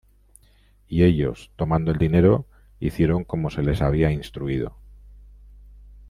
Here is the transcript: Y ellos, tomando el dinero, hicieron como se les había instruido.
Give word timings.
Y 0.87 1.03
ellos, 1.03 1.51
tomando 1.55 1.91
el 1.91 1.99
dinero, 1.99 2.47
hicieron 2.79 3.23
como 3.23 3.51
se 3.51 3.61
les 3.61 3.83
había 3.83 4.09
instruido. 4.11 4.75